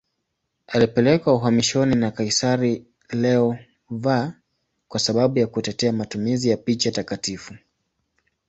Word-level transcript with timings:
Alipelekwa 0.67 1.33
uhamishoni 1.33 1.95
na 1.95 2.11
kaisari 2.11 2.85
Leo 3.11 3.57
V 3.89 4.31
kwa 4.87 4.99
sababu 4.99 5.39
ya 5.39 5.47
kutetea 5.47 5.93
matumizi 5.93 6.49
ya 6.49 6.57
picha 6.57 6.91
takatifu. 6.91 7.55